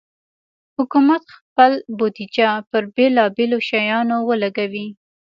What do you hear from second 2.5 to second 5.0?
پر بېلابېلو شیانو ولګوي.